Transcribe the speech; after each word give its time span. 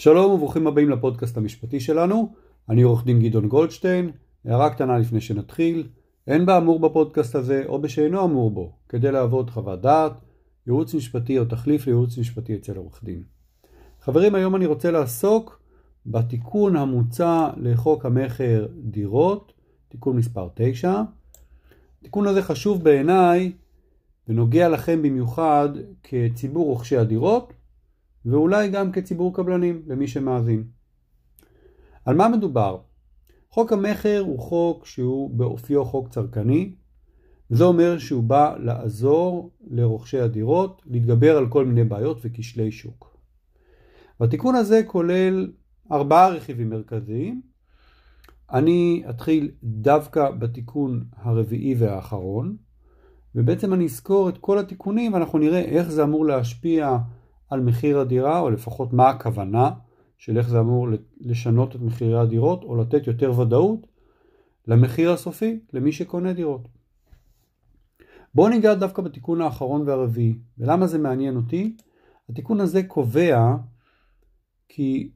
שלום 0.00 0.30
וברוכים 0.30 0.66
הבאים 0.66 0.90
לפודקאסט 0.90 1.36
המשפטי 1.36 1.80
שלנו, 1.80 2.32
אני 2.68 2.82
עורך 2.82 3.04
דין 3.04 3.22
גדעון 3.22 3.48
גולדשטיין, 3.48 4.10
הערה 4.44 4.70
קטנה 4.70 4.98
לפני 4.98 5.20
שנתחיל, 5.20 5.88
אין 6.26 6.46
באמור 6.46 6.80
בפודקאסט 6.80 7.34
הזה 7.34 7.62
או 7.66 7.80
בשאינו 7.80 8.24
אמור 8.24 8.50
בו 8.50 8.72
כדי 8.88 9.12
לעבוד 9.12 9.50
חוות 9.50 9.80
דעת, 9.80 10.12
ייעוץ 10.66 10.94
משפטי 10.94 11.38
או 11.38 11.44
תחליף 11.44 11.86
לייעוץ 11.86 12.18
משפטי 12.18 12.56
אצל 12.56 12.76
עורך 12.76 13.04
דין. 13.04 13.22
חברים, 14.00 14.34
היום 14.34 14.56
אני 14.56 14.66
רוצה 14.66 14.90
לעסוק 14.90 15.60
בתיקון 16.06 16.76
המוצע 16.76 17.50
לחוק 17.56 18.06
המכר 18.06 18.66
דירות, 18.78 19.52
תיקון 19.88 20.16
מספר 20.16 20.48
9. 20.54 21.02
התיקון 22.00 22.26
הזה 22.26 22.42
חשוב 22.42 22.84
בעיניי 22.84 23.52
ונוגע 24.28 24.68
לכם 24.68 25.02
במיוחד 25.02 25.68
כציבור 26.02 26.66
רוכשי 26.66 26.96
הדירות 26.96 27.52
ואולי 28.24 28.68
גם 28.68 28.92
כציבור 28.92 29.34
קבלנים 29.34 29.82
למי 29.86 30.08
שמאזין. 30.08 30.64
על 32.04 32.16
מה 32.16 32.28
מדובר? 32.28 32.78
חוק 33.50 33.72
המכר 33.72 34.22
הוא 34.26 34.38
חוק 34.38 34.86
שהוא 34.86 35.30
באופיו 35.30 35.84
חוק 35.84 36.08
צרכני, 36.08 36.74
זה 37.50 37.64
אומר 37.64 37.98
שהוא 37.98 38.22
בא 38.22 38.56
לעזור 38.58 39.50
לרוכשי 39.70 40.20
הדירות 40.20 40.82
להתגבר 40.86 41.36
על 41.36 41.48
כל 41.48 41.64
מיני 41.64 41.84
בעיות 41.84 42.18
וכשלי 42.22 42.72
שוק. 42.72 43.16
והתיקון 44.20 44.54
הזה 44.54 44.82
כולל 44.86 45.52
ארבעה 45.92 46.28
רכיבים 46.28 46.70
מרכזיים. 46.70 47.42
אני 48.52 49.04
אתחיל 49.10 49.50
דווקא 49.62 50.30
בתיקון 50.30 51.04
הרביעי 51.16 51.74
והאחרון, 51.78 52.56
ובעצם 53.34 53.74
אני 53.74 53.84
אזכור 53.84 54.28
את 54.28 54.38
כל 54.38 54.58
התיקונים 54.58 55.12
ואנחנו 55.12 55.38
נראה 55.38 55.60
איך 55.60 55.88
זה 55.88 56.02
אמור 56.02 56.26
להשפיע 56.26 56.98
על 57.50 57.60
מחיר 57.60 57.98
הדירה, 57.98 58.40
או 58.40 58.50
לפחות 58.50 58.92
מה 58.92 59.08
הכוונה 59.08 59.70
של 60.18 60.38
איך 60.38 60.48
זה 60.48 60.60
אמור 60.60 60.88
לשנות 61.20 61.76
את 61.76 61.80
מחירי 61.80 62.18
הדירות, 62.18 62.64
או 62.64 62.76
לתת 62.76 63.06
יותר 63.06 63.40
ודאות 63.40 63.86
למחיר 64.66 65.12
הסופי 65.12 65.60
למי 65.72 65.92
שקונה 65.92 66.32
דירות. 66.32 66.68
בואו 68.34 68.48
ניגע 68.48 68.74
דווקא 68.74 69.02
בתיקון 69.02 69.40
האחרון 69.40 69.88
והרביעי, 69.88 70.38
ולמה 70.58 70.86
זה 70.86 70.98
מעניין 70.98 71.36
אותי? 71.36 71.76
התיקון 72.28 72.60
הזה 72.60 72.82
קובע 72.82 73.56
כי 74.68 75.10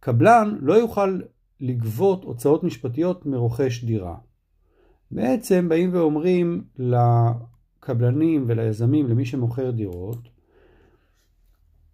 קבלן 0.00 0.56
לא 0.60 0.74
יוכל 0.74 1.20
לגבות 1.60 2.24
הוצאות 2.24 2.64
משפטיות 2.64 3.26
מרוכש 3.26 3.84
דירה. 3.84 4.16
בעצם 5.10 5.68
באים 5.68 5.90
ואומרים 5.92 6.64
לקבלנים 6.78 8.44
וליזמים, 8.48 9.06
למי 9.06 9.24
שמוכר 9.24 9.70
דירות, 9.70 10.33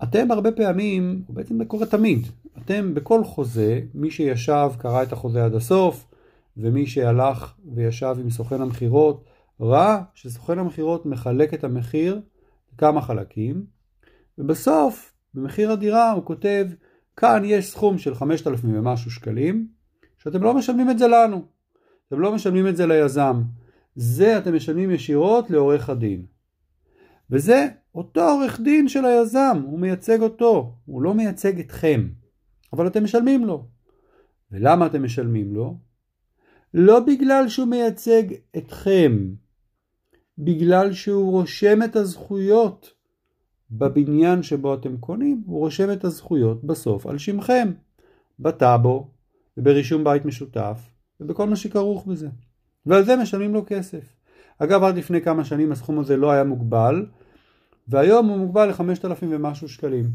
אתם 0.03 0.31
הרבה 0.31 0.53
פעמים, 0.53 1.23
בעצם 1.29 1.59
זה 1.59 1.65
קורה 1.65 1.87
תמיד, 1.87 2.27
אתם 2.59 2.95
בכל 2.95 3.25
חוזה, 3.25 3.81
מי 3.95 4.11
שישב 4.11 4.71
קרא 4.79 5.03
את 5.03 5.13
החוזה 5.13 5.45
עד 5.45 5.55
הסוף, 5.55 6.07
ומי 6.57 6.87
שהלך 6.87 7.55
וישב 7.75 8.17
עם 8.21 8.31
סוכן 8.31 8.63
המכירות, 8.63 9.25
ראה 9.61 10.03
שסוכן 10.15 10.59
המכירות 10.59 11.07
מחלק 11.07 11.55
את 11.55 11.65
המחיר 11.65 12.21
לכמה 12.75 13.03
חלקים, 13.03 13.65
ובסוף, 14.39 15.13
במחיר 15.35 15.73
הדירה 15.73 16.13
הוא 16.13 16.25
כותב, 16.25 16.67
כאן 17.17 17.43
יש 17.45 17.71
סכום 17.71 17.99
של 17.99 18.15
5,000 18.15 18.75
ומשהו 18.75 19.11
שקלים, 19.11 19.69
שאתם 20.19 20.43
לא 20.43 20.55
משלמים 20.55 20.91
את 20.91 20.99
זה 20.99 21.09
לנו, 21.09 21.45
אתם 22.09 22.21
לא 22.21 22.35
משלמים 22.35 22.69
את 22.69 22.77
זה 22.77 22.87
ליזם, 22.87 23.43
זה 23.97 24.39
אתם 24.39 24.57
משלמים 24.57 24.91
ישירות 24.91 25.51
לעורך 25.51 25.91
הדין. 25.91 26.25
וזה 27.31 27.69
אותו 27.95 28.21
עורך 28.21 28.61
דין 28.61 28.89
של 28.89 29.05
היזם, 29.05 29.63
הוא 29.65 29.79
מייצג 29.79 30.23
אותו, 30.23 30.75
הוא 30.85 31.03
לא 31.03 31.15
מייצג 31.15 31.61
אתכם, 31.61 32.09
אבל 32.73 32.87
אתם 32.87 33.05
משלמים 33.05 33.45
לו. 33.45 33.67
ולמה 34.53 34.87
אתם 34.87 35.03
משלמים 35.03 35.55
לו? 35.55 35.79
לא 36.75 37.01
בגלל 37.01 37.49
שהוא 37.49 37.69
מייצג 37.69 38.23
אתכם, 38.57 39.31
בגלל 40.39 40.93
שהוא 40.93 41.31
רושם 41.31 41.83
את 41.83 41.97
הזכויות 41.97 42.93
בבניין 43.71 44.43
שבו 44.43 44.75
אתם 44.75 44.97
קונים, 44.97 45.43
הוא 45.47 45.59
רושם 45.59 45.93
את 45.93 46.05
הזכויות 46.05 46.65
בסוף 46.65 47.07
על 47.07 47.19
שמכם, 47.19 47.73
בטאבו 48.39 49.11
וברישום 49.57 50.05
בית 50.05 50.25
משותף 50.25 50.91
ובכל 51.21 51.49
מה 51.49 51.57
שכרוך 51.57 52.07
בזה. 52.07 52.29
ועל 52.87 53.05
זה 53.05 53.17
משלמים 53.17 53.55
לו 53.55 53.65
כסף. 53.67 54.17
אגב, 54.59 54.83
עד 54.83 54.97
לפני 54.97 55.21
כמה 55.21 55.45
שנים 55.45 55.73
הסכום 55.73 55.99
הזה 55.99 56.17
לא 56.17 56.31
היה 56.31 56.45
מוגבל, 56.45 57.07
והיום 57.91 58.29
הוא 58.29 58.39
מוגבל 58.39 58.69
ל-5,000 58.69 59.25
ומשהו 59.31 59.69
שקלים. 59.69 60.11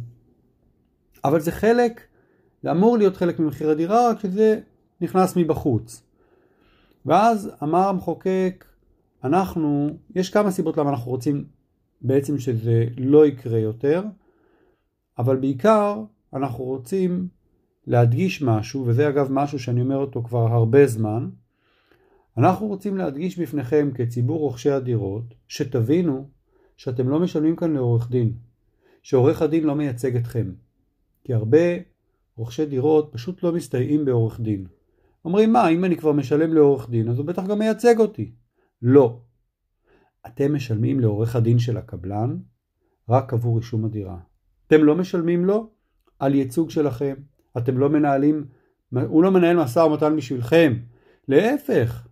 אבל 1.23 1.39
זה 1.39 1.51
חלק, 1.51 2.01
זה 2.63 2.71
אמור 2.71 2.97
להיות 2.97 3.17
חלק 3.17 3.39
ממחיר 3.39 3.69
הדירה, 3.69 4.09
רק 4.09 4.19
שזה 4.19 4.59
נכנס 5.01 5.37
מבחוץ. 5.37 6.03
ואז 7.05 7.51
אמר 7.63 7.87
המחוקק, 7.87 8.65
אנחנו, 9.23 9.89
יש 10.15 10.29
כמה 10.29 10.51
סיבות 10.51 10.77
למה 10.77 10.89
אנחנו 10.89 11.11
רוצים 11.11 11.45
בעצם 12.01 12.39
שזה 12.39 12.85
לא 12.97 13.25
יקרה 13.25 13.59
יותר, 13.59 14.03
אבל 15.17 15.35
בעיקר 15.35 16.03
אנחנו 16.33 16.63
רוצים 16.63 17.27
להדגיש 17.87 18.41
משהו, 18.41 18.83
וזה 18.87 19.09
אגב 19.09 19.31
משהו 19.31 19.59
שאני 19.59 19.81
אומר 19.81 19.97
אותו 19.97 20.23
כבר 20.23 20.47
הרבה 20.53 20.87
זמן, 20.87 21.29
אנחנו 22.37 22.67
רוצים 22.67 22.97
להדגיש 22.97 23.39
בפניכם 23.39 23.89
כציבור 23.93 24.39
רוכשי 24.39 24.71
הדירות, 24.71 25.33
שתבינו 25.47 26.34
שאתם 26.77 27.09
לא 27.09 27.19
משלמים 27.19 27.55
כאן 27.55 27.73
לעורך 27.73 28.09
דין, 28.09 28.33
שעורך 29.03 29.41
הדין 29.41 29.63
לא 29.63 29.75
מייצג 29.75 30.15
אתכם. 30.15 30.51
כי 31.23 31.33
הרבה 31.33 31.59
רוכשי 32.37 32.65
דירות 32.65 33.09
פשוט 33.13 33.43
לא 33.43 33.51
מסתייעים 33.51 34.05
בעורך 34.05 34.39
דין. 34.39 34.65
אומרים 35.25 35.53
מה, 35.53 35.69
אם 35.69 35.85
אני 35.85 35.97
כבר 35.97 36.11
משלם 36.11 36.53
לעורך 36.53 36.89
דין, 36.89 37.09
אז 37.09 37.17
הוא 37.17 37.25
בטח 37.25 37.45
גם 37.47 37.59
מייצג 37.59 37.99
אותי. 37.99 38.31
לא. 38.81 39.19
אתם 40.27 40.55
משלמים 40.55 40.99
לעורך 40.99 41.35
הדין 41.35 41.59
של 41.59 41.77
הקבלן 41.77 42.37
רק 43.09 43.33
עבור 43.33 43.57
רישום 43.57 43.85
הדירה. 43.85 44.17
אתם 44.67 44.83
לא 44.83 44.95
משלמים 44.95 45.45
לו 45.45 45.69
על 46.19 46.35
ייצוג 46.35 46.69
שלכם. 46.69 47.15
אתם 47.57 47.77
לא 47.77 47.89
מנהלים, 47.89 48.45
הוא 48.93 49.23
לא 49.23 49.31
מנהל 49.31 49.57
משא 49.57 49.79
ומתן 49.79 50.15
בשבילכם. 50.15 50.73
להפך. 51.27 52.07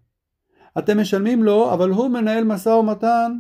אתם 0.78 1.00
משלמים 1.00 1.44
לו, 1.44 1.74
אבל 1.74 1.90
הוא 1.90 2.08
מנהל 2.08 2.44
משא 2.44 2.70
ומתן 2.70 3.40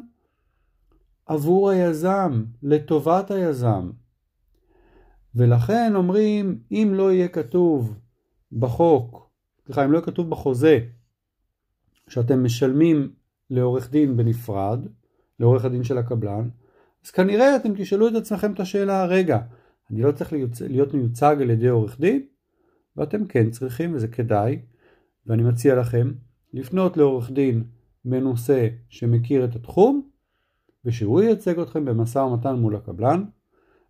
עבור 1.25 1.69
היזם, 1.69 2.43
לטובת 2.63 3.31
היזם. 3.31 3.91
ולכן 5.35 5.95
אומרים, 5.95 6.59
אם 6.71 6.91
לא 6.93 7.11
יהיה 7.11 7.27
כתוב 7.27 7.99
בחוק, 8.51 9.29
סליחה, 9.65 9.85
אם 9.85 9.91
לא 9.91 9.97
יהיה 9.97 10.05
כתוב 10.05 10.29
בחוזה, 10.29 10.79
שאתם 12.07 12.43
משלמים 12.43 13.13
לעורך 13.49 13.91
דין 13.91 14.17
בנפרד, 14.17 14.79
לעורך 15.39 15.65
הדין 15.65 15.83
של 15.83 15.97
הקבלן, 15.97 16.49
אז 17.05 17.11
כנראה 17.11 17.55
אתם 17.55 17.69
תשאלו 17.77 18.07
את 18.07 18.13
עצמכם 18.15 18.53
את 18.53 18.59
השאלה, 18.59 19.05
רגע, 19.05 19.39
אני 19.91 20.01
לא 20.01 20.11
צריך 20.11 20.33
להיות 20.69 20.93
מיוצג 20.93 21.37
על 21.41 21.49
ידי 21.49 21.67
עורך 21.67 21.99
דין? 21.99 22.25
ואתם 22.97 23.25
כן 23.25 23.49
צריכים 23.49 23.95
וזה 23.95 24.07
כדאי, 24.07 24.59
ואני 25.27 25.43
מציע 25.43 25.75
לכם 25.75 26.11
לפנות 26.53 26.97
לעורך 26.97 27.31
דין 27.31 27.63
מנוסה 28.05 28.67
שמכיר 28.89 29.45
את 29.45 29.55
התחום, 29.55 30.09
ושהוא 30.85 31.21
ייצג 31.21 31.59
אתכם 31.59 31.85
במשא 31.85 32.19
ומתן 32.19 32.55
מול 32.55 32.75
הקבלן. 32.75 33.23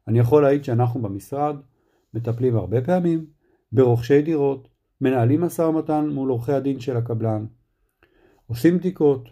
אני 0.07 0.19
יכול 0.19 0.43
להעיד 0.43 0.63
שאנחנו 0.63 1.01
במשרד 1.01 1.55
מטפלים 2.13 2.55
הרבה 2.55 2.81
פעמים 2.81 3.25
ברוכשי 3.71 4.21
דירות, 4.21 4.67
מנהלים 5.01 5.41
משא 5.41 5.61
ומתן 5.61 6.09
מול 6.09 6.29
עורכי 6.29 6.53
הדין 6.53 6.79
של 6.79 6.97
הקבלן, 6.97 7.45
עושים 8.47 8.77
בדיקות 8.77 9.29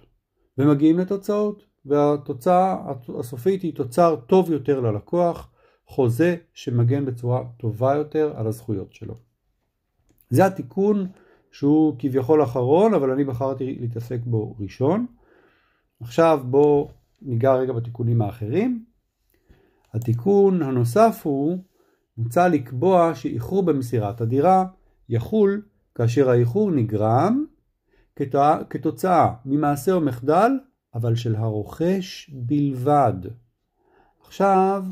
ומגיעים 0.57 0.99
לתוצאות, 0.99 1.63
והתוצאה 1.85 2.91
הסופית 3.19 3.61
היא 3.61 3.75
תוצר 3.75 4.15
טוב 4.27 4.51
יותר 4.51 4.79
ללקוח, 4.79 5.51
חוזה 5.85 6.35
שמגן 6.53 7.05
בצורה 7.05 7.43
טובה 7.57 7.95
יותר 7.95 8.33
על 8.35 8.47
הזכויות 8.47 8.93
שלו. 8.93 9.15
זה 10.29 10.45
התיקון 10.45 11.07
שהוא 11.51 11.95
כביכול 11.99 12.43
אחרון, 12.43 12.93
אבל 12.93 13.11
אני 13.11 13.23
בחרתי 13.23 13.77
להתעסק 13.79 14.19
בו 14.25 14.55
ראשון. 14.59 15.05
עכשיו 16.01 16.39
בואו 16.45 16.89
ניגע 17.21 17.53
רגע 17.53 17.73
בתיקונים 17.73 18.21
האחרים. 18.21 18.85
התיקון 19.93 20.61
הנוסף 20.61 21.21
הוא, 21.23 21.57
מוצע 22.17 22.47
לקבוע 22.47 23.15
שאיחור 23.15 23.63
במסירת 23.63 24.21
הדירה 24.21 24.65
יחול 25.09 25.61
כאשר 25.95 26.29
האיחור 26.29 26.71
נגרם 26.71 27.45
כתוצאה 28.69 29.33
ממעשה 29.45 29.93
או 29.93 30.01
מחדל, 30.01 30.51
אבל 30.95 31.15
של 31.15 31.35
הרוכש 31.35 32.31
בלבד. 32.33 33.13
עכשיו, 34.21 34.85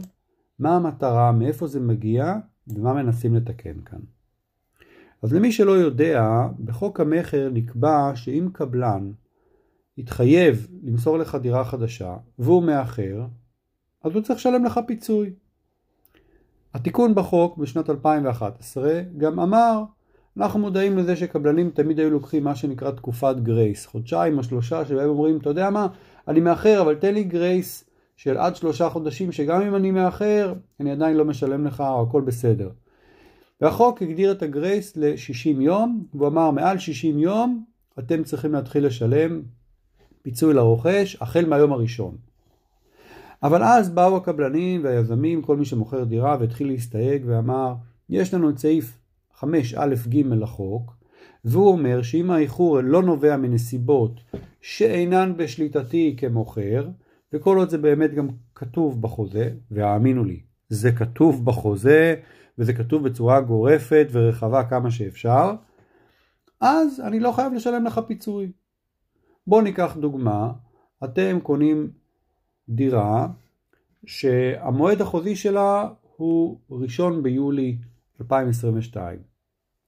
מה 0.60 0.76
המטרה, 0.76 1.32
מאיפה 1.32 1.68
זה 1.68 1.80
מגיע 1.80 2.36
ומה 2.68 2.94
מנסים 2.94 3.36
לתקן 3.36 3.82
כאן. 3.86 4.00
אז 5.22 5.34
למי 5.34 5.52
שלא 5.52 5.72
יודע, 5.72 6.48
בחוק 6.66 7.00
המכר 7.00 7.50
נקבע 7.54 8.12
שאם 8.16 8.50
קבלן 8.54 9.12
התחייב 10.00 10.68
למסור 10.84 11.18
לך 11.18 11.36
דירה 11.36 11.66
חדשה 11.66 12.16
והוא 12.40 12.64
מאחר, 12.64 13.22
אז 14.04 14.12
הוא 14.14 14.22
צריך 14.22 14.40
לשלם 14.40 14.66
לך 14.66 14.80
פיצוי. 14.88 15.34
התיקון 16.74 17.16
בחוק 17.16 17.58
בשנת 17.58 17.90
2011 17.90 19.02
גם 19.18 19.40
אמר, 19.40 19.84
אנחנו 20.38 20.60
מודעים 20.60 20.98
לזה 20.98 21.16
שקבלנים 21.16 21.70
תמיד 21.70 22.00
היו 22.00 22.10
לוקחים 22.10 22.44
מה 22.44 22.56
שנקרא 22.56 22.92
תקופת 22.92 23.36
גרייס, 23.44 23.86
חודשיים 23.86 24.38
או 24.38 24.44
שלושה 24.44 24.86
שבהם 24.86 25.10
אומרים, 25.10 25.38
אתה 25.38 25.50
יודע 25.50 25.70
מה, 25.70 25.88
אני 26.28 26.40
מאחר 26.40 26.82
אבל 26.82 26.96
תן 26.96 27.14
לי 27.14 27.24
גרייס 27.24 27.90
של 28.18 28.38
עד 28.38 28.56
שלושה 28.56 28.90
חודשים 28.90 29.32
שגם 29.32 29.62
אם 29.62 29.76
אני 29.76 29.92
מאחר, 29.92 30.54
אני 30.80 30.92
עדיין 30.92 31.18
לא 31.18 31.26
משלם 31.26 31.66
לך 31.66 31.82
או 31.82 32.04
הכל 32.04 32.22
בסדר. 32.22 32.70
והחוק 33.62 34.02
הגדיר 34.02 34.32
את 34.32 34.42
הגרייס 34.42 34.98
ל-60 34.98 35.62
יום, 35.62 36.06
והוא 36.14 36.28
אמר 36.28 36.52
מעל 36.52 36.78
60 36.78 37.20
יום 37.20 37.64
אתם 38.00 38.24
צריכים 38.24 38.54
להתחיל 38.54 38.86
לשלם 38.86 39.42
פיצוי 40.22 40.54
לרוכש 40.54 41.18
החל 41.22 41.46
מהיום 41.46 41.74
הראשון. 41.74 42.16
אבל 43.44 43.64
אז 43.64 43.90
באו 43.90 44.18
הקבלנים 44.18 44.84
והיזמים, 44.84 45.42
כל 45.42 45.58
מי 45.58 45.66
שמוכר 45.66 46.04
דירה 46.04 46.38
והתחיל 46.40 46.68
להסתייג 46.68 47.24
ואמר, 47.26 47.74
יש 48.10 48.34
לנו 48.34 48.50
את 48.50 48.58
סעיף 48.58 48.98
5א-ג 49.40 50.16
לחוק, 50.26 50.96
והוא 51.46 51.68
אומר 51.68 52.02
שאם 52.02 52.32
האיחור 52.32 52.80
לא 52.82 53.04
נובע 53.04 53.38
מנסיבות 53.38 54.22
שאינן 54.62 55.34
בשליטתי 55.38 56.16
כמוכר, 56.18 56.88
וכל 57.34 57.58
עוד 57.58 57.70
זה 57.70 57.78
באמת 57.78 58.14
גם 58.14 58.28
כתוב 58.56 59.02
בחוזה, 59.02 59.50
והאמינו 59.72 60.24
לי, 60.24 60.40
זה 60.70 60.92
כתוב 60.92 61.46
בחוזה, 61.46 62.16
וזה 62.58 62.74
כתוב 62.74 63.04
בצורה 63.04 63.42
גורפת 63.42 64.08
ורחבה 64.12 64.64
כמה 64.64 64.92
שאפשר, 64.92 65.52
אז 66.62 67.00
אני 67.00 67.20
לא 67.20 67.32
חייב 67.32 67.54
לשלם 67.54 67.86
לך 67.86 68.00
פיצוי. 68.08 68.52
בואו 69.50 69.62
ניקח 69.62 69.98
דוגמה, 70.00 70.52
אתם 71.04 71.40
קונים 71.44 71.92
דירה 72.70 73.28
שהמועד 74.06 75.02
החוזי 75.02 75.36
שלה 75.36 75.90
הוא 76.16 76.60
ראשון 76.70 77.24
ביולי 77.24 77.78
2022. 78.22 79.20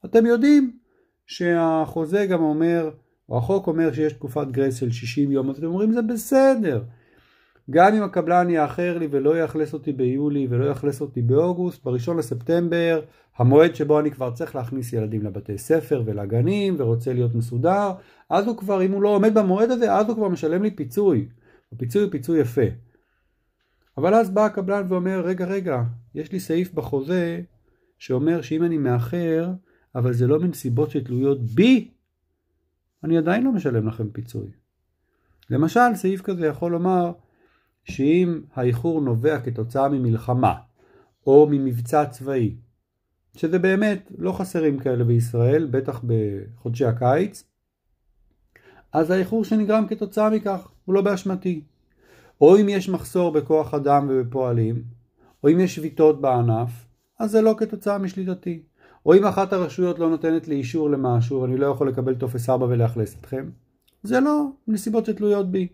אתם 0.05 0.25
יודעים 0.25 0.77
שהחוזה 1.25 2.25
גם 2.25 2.41
אומר, 2.41 2.91
או 3.29 3.37
החוק 3.37 3.67
אומר 3.67 3.93
שיש 3.93 4.13
תקופת 4.13 4.47
גרייס 4.51 4.75
של 4.75 4.91
60 4.91 5.31
יום, 5.31 5.49
אז 5.49 5.57
אתם 5.57 5.67
אומרים 5.67 5.91
זה 5.91 6.01
בסדר. 6.01 6.83
גם 7.69 7.95
אם 7.95 8.03
הקבלן 8.03 8.49
יאחר 8.49 8.97
לי 8.97 9.07
ולא 9.11 9.37
יאכלס 9.37 9.73
אותי 9.73 9.91
ביולי 9.93 10.47
ולא 10.49 10.65
יאכלס 10.65 11.01
אותי 11.01 11.21
באוגוסט, 11.21 11.83
בראשון 11.83 12.17
לספטמבר, 12.17 13.01
המועד 13.37 13.75
שבו 13.75 13.99
אני 13.99 14.11
כבר 14.11 14.31
צריך 14.31 14.55
להכניס 14.55 14.93
ילדים 14.93 15.23
לבתי 15.23 15.57
ספר 15.57 16.03
ולגנים 16.05 16.75
ורוצה 16.77 17.13
להיות 17.13 17.35
מסודר, 17.35 17.91
אז 18.29 18.47
הוא 18.47 18.57
כבר, 18.57 18.81
אם 18.81 18.91
הוא 18.91 19.01
לא 19.01 19.09
עומד 19.09 19.33
במועד 19.33 19.71
הזה, 19.71 19.93
אז 19.93 20.07
הוא 20.07 20.15
כבר 20.15 20.27
משלם 20.27 20.63
לי 20.63 20.71
פיצוי. 20.71 21.27
הפיצוי 21.73 22.03
הוא 22.03 22.11
פיצוי 22.11 22.39
יפה. 22.39 22.61
אבל 23.97 24.13
אז 24.13 24.29
בא 24.29 24.45
הקבלן 24.45 24.85
ואומר, 24.89 25.21
רגע, 25.25 25.45
רגע, 25.45 25.81
יש 26.15 26.31
לי 26.31 26.39
סעיף 26.39 26.73
בחוזה 26.73 27.41
שאומר 27.99 28.41
שאם 28.41 28.63
אני 28.63 28.77
מאחר, 28.77 29.51
אבל 29.95 30.13
זה 30.13 30.27
לא 30.27 30.39
מנסיבות 30.39 30.91
שתלויות 30.91 31.41
בי, 31.41 31.91
אני 33.03 33.17
עדיין 33.17 33.43
לא 33.43 33.51
משלם 33.51 33.87
לכם 33.87 34.09
פיצוי. 34.09 34.47
למשל, 35.49 35.95
סעיף 35.95 36.21
כזה 36.21 36.47
יכול 36.47 36.71
לומר 36.71 37.11
שאם 37.83 38.41
האיחור 38.53 39.01
נובע 39.01 39.39
כתוצאה 39.39 39.89
ממלחמה 39.89 40.53
או 41.27 41.47
ממבצע 41.51 42.05
צבאי, 42.05 42.55
שזה 43.35 43.59
באמת 43.59 44.11
לא 44.17 44.31
חסרים 44.31 44.79
כאלה 44.79 45.03
בישראל, 45.03 45.67
בטח 45.71 46.01
בחודשי 46.07 46.85
הקיץ, 46.85 47.43
אז 48.93 49.11
האיחור 49.11 49.43
שנגרם 49.43 49.87
כתוצאה 49.87 50.29
מכך 50.29 50.67
הוא 50.85 50.95
לא 50.95 51.01
באשמתי. 51.01 51.63
או 52.41 52.57
אם 52.57 52.69
יש 52.69 52.89
מחסור 52.89 53.31
בכוח 53.31 53.73
אדם 53.73 54.07
ובפועלים, 54.09 54.83
או 55.43 55.49
אם 55.49 55.59
יש 55.59 55.75
שביתות 55.75 56.21
בענף, 56.21 56.69
אז 57.19 57.31
זה 57.31 57.41
לא 57.41 57.55
כתוצאה 57.57 57.97
משליטתי. 57.97 58.63
או 59.05 59.13
אם 59.13 59.25
אחת 59.25 59.53
הרשויות 59.53 59.99
לא 59.99 60.09
נותנת 60.09 60.47
לי 60.47 60.55
אישור 60.55 60.89
למשהו 60.89 61.41
ואני 61.41 61.57
לא 61.57 61.65
יכול 61.65 61.89
לקבל 61.89 62.15
טופס 62.15 62.49
4 62.49 62.65
ולאכלס 62.65 63.15
אתכם, 63.19 63.49
זה 64.03 64.19
לא 64.19 64.45
נסיבות 64.67 65.05
שתלויות 65.05 65.51
בי. 65.51 65.67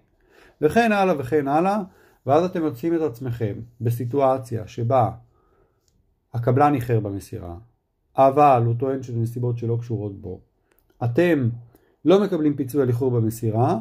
וכן 0.61 0.91
הלאה 0.91 1.15
וכן 1.19 1.47
הלאה, 1.47 1.81
ואז 2.25 2.43
אתם 2.43 2.63
מוצאים 2.63 2.95
את 2.95 3.01
עצמכם 3.01 3.53
בסיטואציה 3.81 4.67
שבה 4.67 5.11
הקבלן 6.33 6.75
איחר 6.75 6.99
במסירה, 6.99 7.55
אבל 8.17 8.63
הוא 8.65 8.75
טוען 8.79 9.03
שזה 9.03 9.19
נסיבות 9.19 9.57
שלא 9.57 9.77
קשורות 9.81 10.21
בו. 10.21 10.39
אתם 11.03 11.49
לא 12.05 12.23
מקבלים 12.23 12.55
פיצוי 12.55 12.81
על 12.81 12.87
איחור 12.87 13.11
במסירה, 13.11 13.77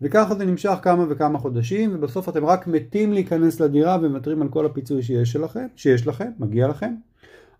וככה 0.00 0.34
זה 0.34 0.44
נמשך 0.44 0.74
כמה 0.82 1.04
וכמה 1.08 1.38
חודשים, 1.38 1.90
ובסוף 1.94 2.28
אתם 2.28 2.44
רק 2.44 2.66
מתים 2.66 3.12
להיכנס 3.12 3.60
לדירה 3.60 3.98
ומוותרים 4.02 4.42
על 4.42 4.48
כל 4.48 4.66
הפיצוי 4.66 5.02
שיש, 5.02 5.32
שלכם, 5.32 5.66
שיש 5.76 6.06
לכם, 6.06 6.30
מגיע 6.38 6.68
לכם. 6.68 6.94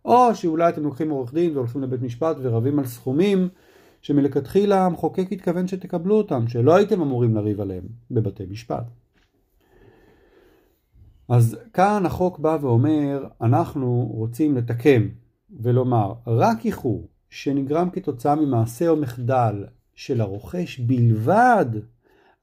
או 0.05 0.35
שאולי 0.35 0.69
אתם 0.69 0.83
לוקחים 0.83 1.11
עורך 1.11 1.35
דין 1.35 1.57
והולכים 1.57 1.83
לבית 1.83 2.03
משפט 2.03 2.37
ורבים 2.41 2.79
על 2.79 2.87
סכומים 2.87 3.49
שמלכתחילה 4.03 4.87
המחוקק 4.87 5.33
התכוון 5.33 5.69
שתקבלו 5.69 6.15
אותם, 6.15 6.49
שלא 6.49 6.75
הייתם 6.75 7.01
אמורים 7.01 7.35
לריב 7.35 7.61
עליהם 7.61 7.85
בבתי 8.11 8.47
משפט. 8.51 8.85
אז 11.29 11.59
כאן 11.73 12.07
החוק 12.07 12.39
בא 12.39 12.59
ואומר, 12.61 13.25
אנחנו 13.41 14.11
רוצים 14.15 14.57
לתקן 14.57 15.09
ולומר, 15.61 16.13
רק 16.27 16.67
איחור 16.67 17.09
שנגרם 17.31 17.91
כתוצאה 17.91 18.35
ממעשה 18.35 18.89
או 18.89 18.97
מחדל 18.97 19.65
של 19.95 20.21
הרוכש 20.21 20.79
בלבד, 20.79 21.67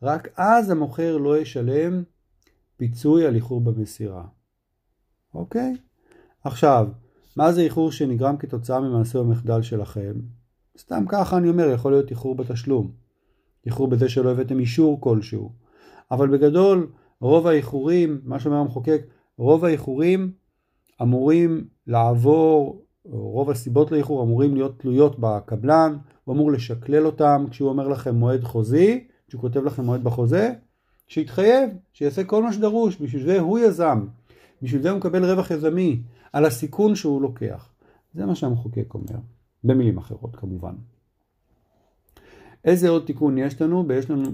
רק 0.02 0.28
אז 0.38 0.70
המוכר 0.70 1.18
לא 1.18 1.38
ישלם 1.38 2.04
פיצוי 2.78 3.26
על 3.26 3.36
איחור 3.36 3.62
במסירה. 3.62 4.26
אוקיי? 5.34 5.76
עכשיו, 6.44 6.88
מה 7.36 7.52
זה 7.52 7.62
איחור 7.62 7.92
שנגרם 7.92 8.38
כתוצאה 8.38 8.80
ממעשה 8.80 9.20
או 9.20 9.26
מחדל 9.26 9.62
שלכם? 9.62 10.14
סתם 10.80 11.06
ככה 11.10 11.38
אני 11.38 11.50
אומר, 11.50 11.70
יכול 11.70 11.92
להיות 11.92 12.10
איחור 12.10 12.36
בתשלום. 12.36 12.92
איחור 13.66 13.88
בזה 13.88 14.10
שלא 14.10 14.32
הבאתם 14.32 14.60
אישור 14.60 15.02
כלשהו. 15.02 15.52
אבל 16.12 16.28
בגדול, 16.30 16.92
רוב 17.22 17.48
האיחורים, 17.48 18.22
מה 18.24 18.40
שאומר 18.40 18.58
המחוקק, 18.58 19.02
רוב 19.38 19.66
האיחורים 19.66 20.32
אמורים 21.02 21.68
לעבור, 21.88 22.82
רוב 23.06 23.50
הסיבות 23.50 23.92
לאיחור 23.92 24.24
אמורים 24.24 24.56
להיות 24.56 24.80
תלויות 24.80 25.20
בקבלן, 25.20 25.98
הוא 26.24 26.36
אמור 26.36 26.52
לשקלל 26.52 27.06
אותם 27.06 27.46
כשהוא 27.50 27.70
אומר 27.70 27.88
לכם 27.88 28.16
מועד 28.16 28.44
חוזי, 28.44 29.08
כשהוא 29.28 29.42
כותב 29.42 29.64
לכם 29.64 29.86
מועד 29.86 30.04
בחוזה, 30.04 30.54
שיתחייב, 31.08 31.70
שיעשה 31.94 32.24
כל 32.24 32.44
מה 32.44 32.54
שדרוש, 32.54 33.02
בשביל 33.02 33.26
זה 33.26 33.40
הוא 33.40 33.60
יזם, 33.60 34.06
בשביל 34.62 34.82
זה 34.82 34.90
הוא 34.90 34.98
מקבל 34.98 35.26
רווח 35.26 35.52
יזמי, 35.52 36.02
על 36.34 36.46
הסיכון 36.46 36.96
שהוא 36.96 37.22
לוקח. 37.22 37.70
זה 38.14 38.26
מה 38.26 38.36
שהמחוקק 38.36 38.94
אומר, 38.94 39.20
במילים 39.64 39.98
אחרות 39.98 40.36
כמובן. 40.36 40.76
איזה 42.66 42.90
עוד 42.90 43.06
תיקון 43.06 43.38
יש 43.38 43.62
לנו? 43.62 43.84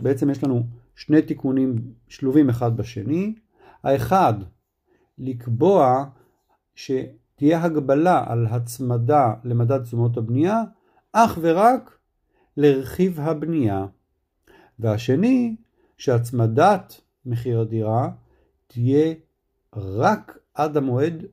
בעצם 0.01 0.29
יש 0.29 0.43
לנו 0.43 0.63
שני 0.95 1.21
תיקונים 1.21 1.93
שלובים 2.07 2.49
אחד 2.49 2.77
בשני. 2.77 3.35
האחד, 3.83 4.33
לקבוע 5.17 6.05
שתהיה 6.75 7.63
הגבלה 7.63 8.23
על 8.27 8.45
הצמדה 8.45 9.33
למדד 9.43 9.83
תשומות 9.83 10.17
הבנייה, 10.17 10.63
אך 11.11 11.37
ורק 11.41 11.97
לרכיב 12.57 13.19
הבנייה. 13.19 13.85
והשני, 14.79 15.55
שהצמדת 15.97 17.01
מחיר 17.25 17.59
הדירה 17.59 18.09
תהיה 18.67 19.13
רק 19.75 20.39
עד 20.53 20.77
המועד 20.77 21.25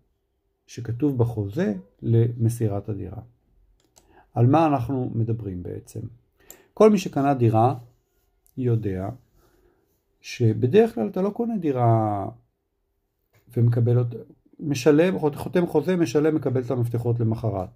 שכתוב 0.67 1.19
בחוזה 1.19 1.75
למסירת 2.03 2.89
הדירה. 2.89 3.21
על 4.35 4.47
מה 4.47 4.67
אנחנו 4.67 5.11
מדברים 5.15 5.63
בעצם? 5.63 6.01
כל 6.75 6.91
מי 6.91 6.99
שקנה 6.99 7.35
דירה 7.35 7.75
יודע 8.57 9.09
שבדרך 10.21 10.95
כלל 10.95 11.09
אתה 11.09 11.23
לא 11.23 11.31
קונה 11.31 11.57
דירה 11.57 12.29
ומקבל 13.57 13.99
אותה, 13.99 14.17
משלם, 14.61 15.19
חותם 15.19 15.67
חוזה, 15.67 15.97
משלם, 15.97 16.35
מקבל 16.35 16.61
את 16.61 16.71
המפתחות 16.71 17.21
למחרת. 17.21 17.69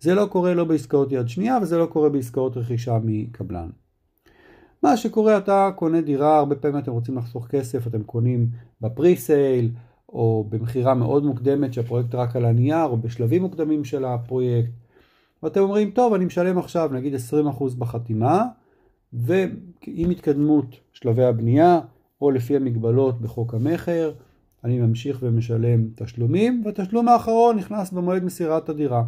זה 0.00 0.14
לא 0.14 0.26
קורה 0.26 0.54
לא 0.54 0.64
בעסקאות 0.64 1.12
יד 1.12 1.28
שנייה 1.28 1.58
וזה 1.62 1.78
לא 1.78 1.86
קורה 1.86 2.08
בעסקאות 2.08 2.56
רכישה 2.56 2.98
מקבלן. 3.04 3.70
מה 4.82 4.96
שקורה 4.96 5.38
אתה 5.38 5.70
קונה 5.76 6.00
דירה, 6.00 6.38
הרבה 6.38 6.56
פעמים 6.56 6.78
אתם 6.78 6.92
רוצים 6.92 7.16
לחסוך 7.16 7.46
כסף, 7.46 7.86
אתם 7.86 8.02
קונים 8.02 8.50
בפרי-סייל 8.80 9.70
או 10.08 10.46
במכירה 10.48 10.94
מאוד 10.94 11.24
מוקדמת 11.24 11.74
שהפרויקט 11.74 12.14
רק 12.14 12.36
על 12.36 12.44
הנייר 12.44 12.84
או 12.84 12.96
בשלבים 12.96 13.42
מוקדמים 13.42 13.84
של 13.84 14.04
הפרויקט 14.04 14.70
ואתם 15.42 15.60
אומרים 15.60 15.90
טוב 15.90 16.14
אני 16.14 16.24
משלם 16.24 16.58
עכשיו 16.58 16.90
נגיד 16.92 17.14
20% 17.14 17.18
בחתימה 17.78 18.44
ועם 19.12 20.10
התקדמות 20.10 20.66
שלבי 20.92 21.24
הבנייה, 21.24 21.80
או 22.20 22.30
לפי 22.30 22.56
המגבלות 22.56 23.20
בחוק 23.20 23.54
המכר, 23.54 24.12
אני 24.64 24.80
ממשיך 24.80 25.18
ומשלם 25.22 25.88
תשלומים, 25.94 26.62
והתשלום 26.64 27.08
האחרון 27.08 27.56
נכנס 27.56 27.92
במועד 27.92 28.24
מסירת 28.24 28.68
הדירה. 28.68 29.04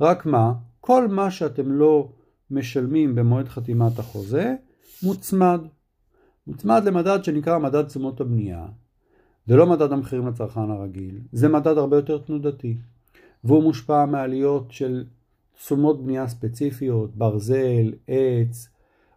רק 0.00 0.26
מה, 0.26 0.52
כל 0.80 1.08
מה 1.08 1.30
שאתם 1.30 1.72
לא 1.72 2.08
משלמים 2.50 3.14
במועד 3.14 3.48
חתימת 3.48 3.98
החוזה, 3.98 4.54
מוצמד. 5.02 5.60
מוצמד 6.46 6.84
למדד 6.84 7.24
שנקרא 7.24 7.58
מדד 7.58 7.84
תשומות 7.84 8.20
הבנייה. 8.20 8.66
זה 9.46 9.56
לא 9.56 9.66
מדד 9.66 9.92
המחירים 9.92 10.26
לצרכן 10.26 10.70
הרגיל, 10.70 11.18
זה 11.32 11.48
מדד 11.48 11.78
הרבה 11.78 11.96
יותר 11.96 12.18
תנודתי, 12.18 12.76
והוא 13.46 13.62
מושפע 13.62 14.06
מעליות 14.06 14.72
של 14.72 15.04
תשומות 15.56 16.04
בנייה 16.04 16.28
ספציפיות, 16.28 17.16
ברזל, 17.16 17.92
עץ, 18.08 18.68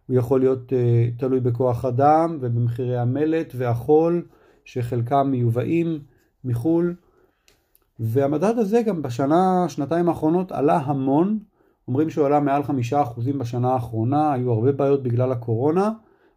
הוא 0.06 0.16
יכול 0.16 0.40
להיות 0.40 0.72
uh, 0.72 1.20
תלוי 1.20 1.40
בכוח 1.40 1.84
אדם 1.84 2.38
ובמחירי 2.40 2.98
המלט 2.98 3.52
והחול, 3.56 4.26
שחלקם 4.64 5.28
מיובאים 5.30 5.98
מחו"ל, 6.44 6.94
והמדד 7.98 8.58
הזה 8.58 8.82
גם 8.82 9.02
בשנה, 9.02 9.64
שנתיים 9.68 10.08
האחרונות 10.08 10.52
עלה 10.52 10.76
המון, 10.76 11.38
אומרים 11.88 12.10
שהוא 12.10 12.26
עלה 12.26 12.40
מעל 12.40 12.62
חמישה 12.62 13.02
אחוזים 13.02 13.38
בשנה 13.38 13.72
האחרונה, 13.72 14.32
היו 14.32 14.52
הרבה 14.52 14.72
בעיות 14.72 15.02
בגלל 15.02 15.32
הקורונה, 15.32 15.90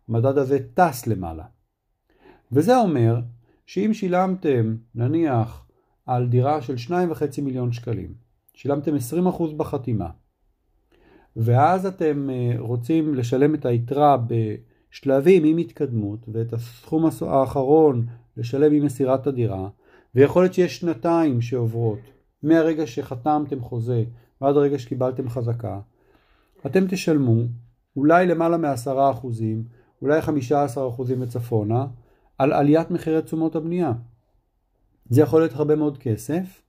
המדד 0.10 0.38
הזה 0.38 0.58
טס 0.74 1.08
למעלה. 1.08 1.44
וזה 2.52 2.78
אומר 2.78 3.20
שאם 3.66 3.94
שילמתם 3.94 4.76
נניח 4.96 5.63
על 6.06 6.28
דירה 6.28 6.62
של 6.62 6.76
2.5 6.88 7.42
מיליון 7.42 7.72
שקלים, 7.72 8.14
שילמתם 8.54 8.96
20% 8.96 9.44
בחתימה, 9.58 10.10
ואז 11.36 11.86
אתם 11.86 12.30
אה, 12.30 12.54
רוצים 12.60 13.16
לשלם 13.16 13.56
את 13.56 13.66
היתרה 13.66 14.18
בשלבים 14.28 15.44
עם 15.44 15.58
התקדמות 15.58 16.20
ואת 16.28 16.54
הסכום 16.54 17.06
האחרון 17.22 18.06
לשלם 18.38 18.74
עם 18.74 18.86
מסירת 18.86 19.28
הדירה, 19.28 19.70
ויכול 20.16 20.44
להיות 20.44 20.54
שיש 20.54 20.80
שנתיים 20.80 21.42
שעוברות 21.42 22.00
מהרגע 22.44 22.88
שחתמתם 22.88 23.62
חוזה 23.62 24.04
ועד 24.42 24.58
הרגע 24.58 24.80
שקיבלתם 24.80 25.30
חזקה, 25.30 25.80
אתם 26.66 26.88
תשלמו 26.88 27.44
אולי 27.96 28.26
למעלה 28.26 28.58
מ-10%, 28.58 29.28
אולי 30.02 30.20
15% 30.22 30.30
וצפונה, 31.20 31.88
על 32.38 32.54
עליית 32.54 32.92
מחירי 32.92 33.22
תשומות 33.22 33.56
הבנייה. 33.56 33.92
זה 35.14 35.22
יכול 35.22 35.42
להיות 35.42 35.54
הרבה 35.54 35.76
מאוד 35.76 35.98
כסף, 35.98 36.62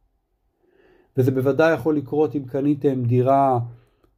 וזה 1.16 1.30
בוודאי 1.30 1.72
יכול 1.74 1.96
לקרות 1.96 2.36
אם 2.36 2.44
קניתם 2.44 3.04
דירה 3.04 3.58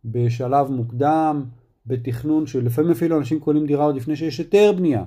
בשלב 0.04 0.71
מוקדם, 0.71 1.45
בתכנון 1.87 2.47
שלפעמים 2.47 2.90
אפילו 2.90 3.18
אנשים 3.18 3.40
קונים 3.40 3.66
דירה 3.66 3.85
עוד 3.85 3.97
לפני 3.97 4.16
שיש 4.16 4.38
היתר 4.38 4.73
בנייה. 4.76 5.04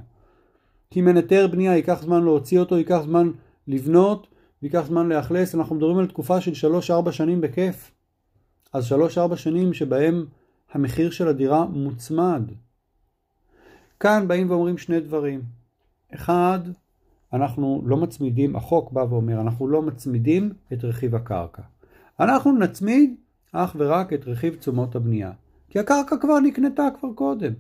כי 0.92 1.00
אם 1.00 1.08
אין 1.08 1.16
היתר 1.18 1.48
בנייה 1.48 1.76
ייקח 1.76 2.02
זמן 2.02 2.24
להוציא 2.24 2.60
אותו, 2.60 2.78
ייקח 2.78 3.02
זמן 3.04 3.32
לבנות, 3.68 4.28
ייקח 4.62 4.84
זמן 4.88 5.10
לאכלס, 5.10 5.56
אנחנו 5.56 5.76
מדברים 5.76 5.98
על 5.98 6.08
תקופה 6.08 6.42
של 6.42 6.80
3-4 7.08 7.12
שנים 7.12 7.42
בכיף. 7.42 7.92
אז 8.74 8.92
3-4 9.32 9.36
שנים 9.36 9.74
שבהם 9.74 10.26
המחיר 10.72 11.12
של 11.12 11.28
הדירה 11.28 11.66
מוצמד. 11.66 12.44
כאן 14.00 14.28
באים 14.28 14.50
ואומרים 14.50 14.78
שני 14.78 15.00
דברים. 15.00 15.42
אחד, 16.16 16.60
אנחנו 17.34 17.82
לא 17.86 17.98
מצמידים, 17.98 18.56
החוק 18.56 18.92
בא 18.92 19.06
ואומר, 19.10 19.42
אנחנו 19.42 19.68
לא 19.68 19.82
מצמידים 19.82 20.54
את 20.74 20.84
רכיב 20.84 21.16
הקרקע. 21.16 21.62
אנחנו 22.20 22.52
נצמיד 22.52 23.16
אך 23.52 23.76
ורק 23.80 24.14
את 24.14 24.28
רכיב 24.28 24.56
תשומות 24.56 24.96
הבנייה. 24.96 25.32
כי 25.70 25.80
הקרקע 25.80 26.18
כבר 26.18 26.40
נקנתה 26.40 26.88
כבר 27.00 27.10
קודם. 27.16 27.54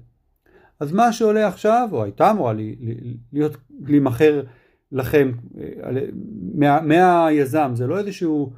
אז 0.79 0.91
מה 0.91 1.13
שעולה 1.13 1.47
עכשיו, 1.47 1.89
או 1.91 2.03
הייתה 2.03 2.31
אמורה 2.31 2.53
להיות, 3.33 3.57
להימכר 3.79 4.43
לכם 4.91 5.31
מה, 6.53 6.81
מהיזם, 6.81 7.71
זה 7.73 7.87
לא 7.87 7.99
איזשהו 7.99 8.53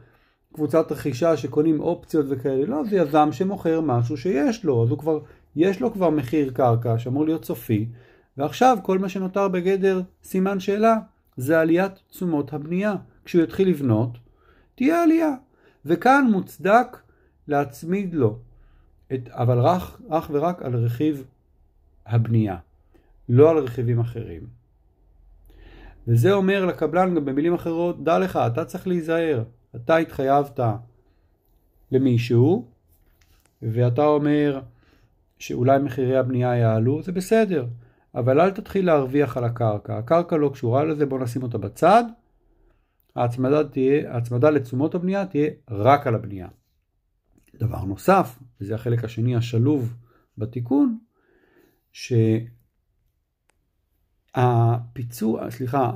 קבוצת 0.53 0.91
רכישה 0.91 1.37
שקונים 1.37 1.79
אופציות 1.79 2.25
וכאלה, 2.29 2.65
לא, 2.65 2.83
זה 2.89 2.95
יזם 2.95 3.29
שמוכר 3.31 3.81
משהו 3.81 4.17
שיש 4.17 4.65
לו, 4.65 4.83
אז 4.83 4.89
הוא 4.89 4.97
כבר, 4.97 5.19
יש 5.55 5.81
לו 5.81 5.93
כבר 5.93 6.09
מחיר 6.09 6.51
קרקע 6.51 6.97
שאמור 6.97 7.25
להיות 7.25 7.45
סופי, 7.45 7.87
ועכשיו 8.37 8.77
כל 8.83 8.99
מה 8.99 9.09
שנותר 9.09 9.47
בגדר 9.47 10.01
סימן 10.23 10.59
שאלה 10.59 10.97
זה 11.37 11.59
עליית 11.59 11.91
תשומות 12.09 12.53
הבנייה. 12.53 12.95
כשהוא 13.25 13.43
יתחיל 13.43 13.69
לבנות, 13.69 14.17
תהיה 14.75 15.03
עלייה. 15.03 15.33
וכאן 15.85 16.27
מוצדק 16.31 16.97
להצמיד 17.47 18.13
לו, 18.13 18.39
את, 19.13 19.29
אבל 19.29 19.59
רק, 19.59 19.81
אך 20.09 20.29
ורק 20.33 20.61
על 20.61 20.75
רכיב 20.75 21.25
הבנייה, 22.05 22.57
לא 23.29 23.49
על 23.49 23.57
רכיבים 23.57 23.99
אחרים. 23.99 24.47
וזה 26.07 26.33
אומר 26.33 26.65
לקבלן 26.65 27.15
גם 27.15 27.25
במילים 27.25 27.53
אחרות, 27.53 28.03
דע 28.03 28.19
לך, 28.19 28.39
אתה 28.47 28.65
צריך 28.65 28.87
להיזהר. 28.87 29.43
אתה 29.75 29.97
התחייבת 29.97 30.59
למישהו, 31.91 32.67
ואתה 33.61 34.05
אומר 34.05 34.61
שאולי 35.39 35.79
מחירי 35.79 36.17
הבנייה 36.17 36.55
יעלו, 36.55 37.03
זה 37.03 37.11
בסדר. 37.11 37.65
אבל 38.15 38.41
אל 38.41 38.51
תתחיל 38.51 38.85
להרוויח 38.85 39.37
על 39.37 39.43
הקרקע. 39.43 39.97
הקרקע 39.97 40.37
לא 40.37 40.49
קשורה 40.53 40.83
לזה, 40.83 41.05
בוא 41.05 41.19
נשים 41.19 41.43
אותה 41.43 41.57
בצד. 41.57 42.03
ההצמדה, 43.15 43.63
תהיה, 43.63 44.13
ההצמדה 44.13 44.49
לתשומות 44.49 44.95
הבנייה 44.95 45.25
תהיה 45.25 45.49
רק 45.69 46.07
על 46.07 46.15
הבנייה. 46.15 46.47
דבר 47.55 47.83
נוסף, 47.85 48.39
וזה 48.61 48.75
החלק 48.75 49.03
השני 49.03 49.35
השלוב 49.35 49.93
בתיקון, 50.37 50.97
שהפיצוע, 54.33 55.51
סליחה, 55.51 55.91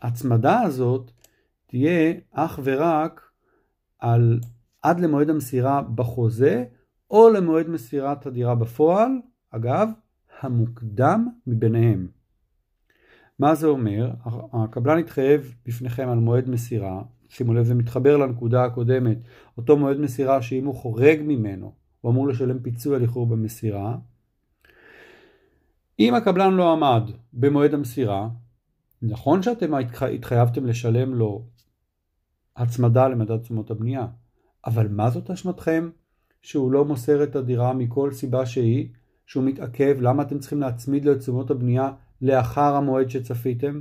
ההצמדה 0.00 0.60
הזאת 0.60 1.10
תהיה 1.66 2.14
אך 2.32 2.60
ורק 2.62 3.30
על 3.98 4.40
עד 4.82 5.00
למועד 5.00 5.30
המסירה 5.30 5.82
בחוזה 5.82 6.64
או 7.10 7.30
למועד 7.30 7.68
מסירת 7.68 8.26
הדירה 8.26 8.54
בפועל, 8.54 9.10
אגב, 9.50 9.88
המוקדם 10.40 11.28
מביניהם. 11.46 12.08
מה 13.38 13.54
זה 13.54 13.66
אומר? 13.66 14.10
הקבלן 14.52 14.98
התחייב 14.98 15.54
בפניכם 15.66 16.08
על 16.08 16.18
מועד 16.18 16.48
מסירה, 16.48 17.02
שימו 17.28 17.54
לב 17.54 17.64
זה 17.64 17.74
מתחבר 17.74 18.16
לנקודה 18.16 18.64
הקודמת, 18.64 19.18
אותו 19.56 19.76
מועד 19.76 19.96
מסירה 19.96 20.42
שאם 20.42 20.66
הוא 20.66 20.74
חורג 20.74 21.20
ממנו, 21.22 21.72
הוא 22.00 22.12
אמור 22.12 22.28
לשלם 22.28 22.58
פיצוי 22.58 22.96
על 22.96 23.02
איחור 23.02 23.26
במסירה. 23.26 23.96
אם 25.98 26.14
הקבלן 26.14 26.54
לא 26.54 26.72
עמד 26.72 27.10
במועד 27.32 27.74
המסירה, 27.74 28.28
נכון 29.02 29.42
שאתם 29.42 29.74
התחייבתם 30.14 30.66
לשלם 30.66 31.14
לו 31.14 31.46
הצמדה 32.56 33.08
למדד 33.08 33.38
תשומות 33.38 33.70
הבנייה, 33.70 34.06
אבל 34.66 34.88
מה 34.88 35.10
זאת 35.10 35.30
אשמתכם 35.30 35.90
שהוא 36.42 36.72
לא 36.72 36.84
מוסר 36.84 37.22
את 37.22 37.36
הדירה 37.36 37.72
מכל 37.72 38.12
סיבה 38.12 38.46
שהיא, 38.46 38.88
שהוא 39.28 39.44
מתעכב, 39.44 39.96
למה 40.00 40.22
אתם 40.22 40.38
צריכים 40.38 40.60
להצמיד 40.60 41.04
לו 41.04 41.12
את 41.12 41.18
תשומות 41.18 41.50
הבנייה 41.50 41.92
לאחר 42.22 42.74
המועד 42.74 43.10
שצפיתם? 43.10 43.80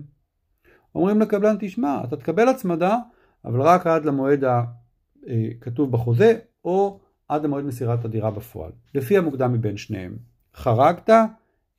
אומרים 0.95 1.21
לקבלן, 1.21 1.55
תשמע, 1.59 2.03
אתה 2.03 2.17
תקבל 2.17 2.47
הצמדה, 2.47 2.97
אבל 3.45 3.61
רק 3.61 3.87
עד 3.87 4.05
למועד 4.05 4.43
הכתוב 4.43 5.91
בחוזה, 5.91 6.39
או 6.65 6.99
עד 7.27 7.43
למועד 7.43 7.65
מסירת 7.65 8.05
הדירה 8.05 8.31
בפועל, 8.31 8.71
לפי 8.95 9.17
המוקדם 9.17 9.53
מבין 9.53 9.77
שניהם. 9.77 10.17
חרגת, 10.55 11.09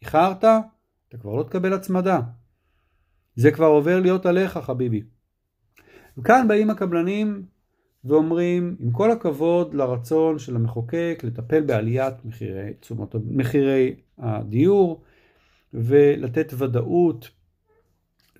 איחרת, 0.02 0.44
אתה 1.08 1.18
כבר 1.20 1.34
לא 1.34 1.42
תקבל 1.42 1.72
הצמדה. 1.72 2.20
זה 3.36 3.50
כבר 3.50 3.66
עובר 3.66 4.00
להיות 4.00 4.26
עליך, 4.26 4.58
חביבי. 4.58 5.02
וכאן 6.18 6.48
באים 6.48 6.70
הקבלנים 6.70 7.46
ואומרים, 8.04 8.76
עם 8.80 8.90
כל 8.90 9.10
הכבוד 9.10 9.74
לרצון 9.74 10.38
של 10.38 10.56
המחוקק 10.56 11.20
לטפל 11.24 11.60
בעליית 11.60 12.24
מחירי, 12.24 12.72
תשומות, 12.80 13.14
מחירי 13.30 13.94
הדיור 14.18 15.02
ולתת 15.74 16.52
ודאות 16.58 17.28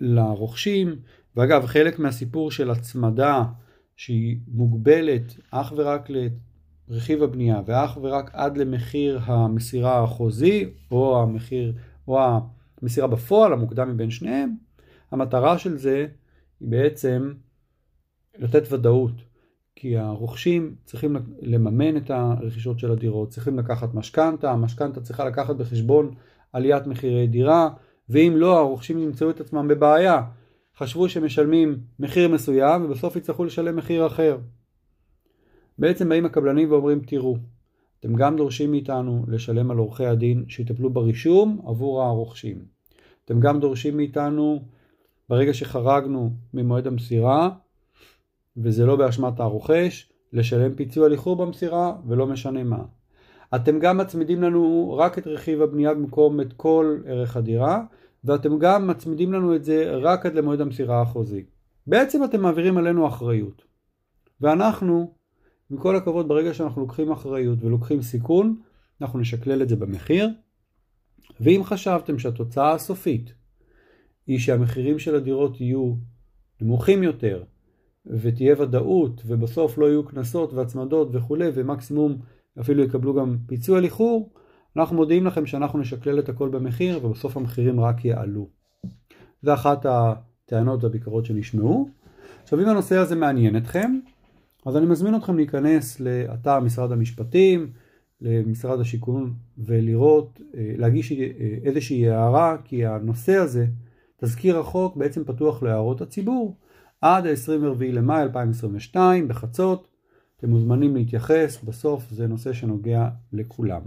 לרוכשים, 0.01 0.97
ואגב 1.37 1.67
חלק 1.67 1.99
מהסיפור 1.99 2.51
של 2.51 2.71
הצמדה 2.71 3.45
שהיא 3.97 4.39
מוגבלת 4.49 5.35
אך 5.51 5.73
ורק 5.77 6.09
לרכיב 6.89 7.23
הבנייה 7.23 7.61
ואך 7.67 7.99
ורק 8.03 8.31
עד 8.33 8.57
למחיר 8.57 9.21
המסירה 9.23 10.03
החוזי 10.03 10.65
או 10.91 11.23
המחיר 11.23 11.75
או 12.09 12.21
המסירה 12.83 13.07
בפועל 13.07 13.53
המוקדם 13.53 13.95
מבין 13.95 14.11
שניהם, 14.11 14.55
המטרה 15.11 15.59
של 15.59 15.77
זה 15.77 16.07
היא 16.61 16.69
בעצם 16.69 17.33
לתת 18.39 18.73
ודאות, 18.73 19.13
כי 19.81 19.97
הרוכשים 19.97 20.75
צריכים 20.85 21.17
לממן 21.41 21.97
את 21.97 22.11
הרכישות 22.11 22.79
של 22.79 22.93
הדירות, 22.93 23.29
צריכים 23.29 23.59
לקחת 23.59 23.95
משכנתה, 23.95 24.53
המשכנתה 24.53 25.01
צריכה 25.01 25.25
לקחת 25.25 25.57
בחשבון 25.57 26.15
עליית 26.53 26.87
מחירי 26.87 27.27
דירה, 27.27 27.69
ואם 28.09 28.33
לא, 28.37 28.59
הרוכשים 28.59 28.99
ימצאו 28.99 29.31
את 29.31 29.41
עצמם 29.41 29.69
בבעיה. 29.69 30.23
חשבו 30.79 31.09
שמשלמים 31.09 31.79
מחיר 31.99 32.29
מסוים 32.29 32.85
ובסוף 32.85 33.17
יצטרכו 33.17 33.45
לשלם 33.45 33.77
מחיר 33.77 34.07
אחר. 34.07 34.39
בעצם 35.79 36.09
באים 36.09 36.27
הקבלנים 36.27 36.73
ואומרים, 36.73 37.01
תראו, 37.01 37.37
אתם 38.01 38.15
גם 38.15 38.37
דורשים 38.37 38.71
מאיתנו 38.71 39.25
לשלם 39.29 39.71
על 39.71 39.79
עורכי 39.79 40.07
הדין 40.07 40.45
שיטפלו 40.49 40.91
ברישום 40.91 41.61
עבור 41.67 42.03
הרוכשים. 42.03 42.65
אתם 43.25 43.41
גם 43.41 43.61
דורשים 43.61 43.97
מאיתנו, 43.97 44.63
ברגע 45.29 45.55
שחרגנו 45.55 46.31
ממועד 46.55 46.87
המסירה, 46.87 47.51
וזה 48.63 48.87
לא 48.87 48.97
באשמת 48.97 49.41
הרוכש, 49.41 50.13
לשלם 50.33 50.75
פיצוי 50.75 51.07
על 51.07 51.13
איחור 51.13 51.37
במסירה 51.37 51.93
ולא 52.07 52.27
משנה 52.27 52.65
מה. 52.65 52.85
אתם 53.55 53.79
גם 53.79 53.99
מצמידים 53.99 54.43
לנו 54.43 54.95
רק 54.99 55.19
את 55.19 55.27
רכיב 55.27 55.63
הבנייה 55.63 55.95
במקום 55.95 56.41
את 56.41 56.53
כל 56.53 56.99
ערך 57.07 57.37
הדירה, 57.37 57.83
ואתם 58.25 58.59
גם 58.59 58.87
מצמידים 58.87 59.33
לנו 59.33 59.57
את 59.57 59.65
זה 59.65 59.97
רק 59.97 60.27
עד 60.27 60.35
למועד 60.35 60.61
המסירה 60.61 61.03
החוזי. 61.03 61.45
בעצם 61.87 62.25
אתם 62.25 62.41
מעבירים 62.41 62.79
עלינו 62.79 63.07
אחריות. 63.07 63.63
ואנחנו, 64.41 65.15
עם 65.71 65.77
כל 65.77 65.97
הכבוד, 65.97 66.29
ברגע 66.29 66.55
שאנחנו 66.55 66.81
לוקחים 66.81 67.13
אחריות 67.13 67.59
ולוקחים 67.63 68.03
סיכון, 68.03 68.61
אנחנו 69.01 69.19
נשקלל 69.19 69.63
את 69.63 69.69
זה 69.69 69.77
במחיר. 69.77 70.29
ואם 71.41 71.61
חשבתם 71.65 72.19
שהתוצאה 72.19 72.73
הסופית 72.73 73.35
היא 74.27 74.39
שהמחירים 74.39 74.99
של 74.99 75.15
הדירות 75.15 75.61
יהיו 75.61 75.95
נמוכים 76.61 77.03
יותר, 77.03 77.45
ותהיה 78.09 78.55
ודאות, 78.59 79.23
ובסוף 79.27 79.79
לא 79.79 79.87
יהיו 79.87 80.05
קנסות 80.05 80.53
והצמדות 80.53 81.09
וכולי, 81.13 81.49
ומקסימום 81.55 82.17
אפילו 82.61 82.85
יקבלו 82.85 83.15
גם 83.15 83.37
פיצוי 83.47 83.79
על 83.79 83.85
איחור, 83.85 84.31
אנחנו 84.77 84.97
מודיעים 84.97 85.27
לכם 85.27 85.47
שאנחנו 85.47 85.79
נשקלל 85.79 86.19
את 86.19 86.29
הכל 86.29 86.49
במחיר, 86.49 87.07
ובסוף 87.07 87.37
המחירים 87.37 87.81
רק 87.81 88.05
יעלו. 88.05 88.49
זה 89.43 89.55
אחת 89.55 89.87
הטענות 89.89 90.85
והביקורות 90.85 91.27
שנשמעו. 91.27 91.89
עכשיו 92.43 92.61
אם 92.61 92.69
הנושא 92.69 92.97
הזה 92.97 93.17
מעניין 93.17 93.57
אתכם, 93.57 93.99
אז 94.67 94.77
אני 94.77 94.87
מזמין 94.87 95.15
אתכם 95.15 95.37
להיכנס 95.37 96.01
לאתר 96.01 96.61
משרד 96.61 96.93
המשפטים, 96.93 97.73
למשרד 98.21 98.81
השיכון 98.81 99.35
ולראות, 99.59 100.41
אה, 100.57 100.73
להגיש 100.77 101.13
אה, 101.13 101.27
איזושהי 101.65 102.11
הערה, 102.11 102.57
כי 102.65 102.87
הנושא 102.87 103.35
הזה, 103.35 103.67
תזכיר 104.17 104.59
החוק 104.59 104.97
בעצם 104.97 105.25
פתוח 105.25 105.63
להערות 105.63 106.01
הציבור 106.01 106.57
עד 107.01 107.27
ה-24 107.27 107.85
למאי 107.85 108.23
2022 108.23 109.29
בחצות. 109.29 109.89
אתם 110.37 110.51
מוזמנים 110.51 110.97
להתייחס, 110.97 111.65
בסוף 111.65 112.11
זה 112.11 112.27
נושא 112.27 112.53
שנוגע 112.53 113.09
לכולם. 113.33 113.83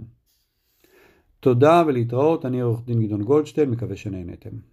תודה 1.40 1.84
ולהתראות, 1.88 2.46
אני 2.46 2.62
עורך 2.62 2.86
דין 2.86 3.06
גדעון 3.06 3.24
גולדשטיין, 3.24 3.70
מקווה 3.70 3.96
שנהנתם. 3.96 4.71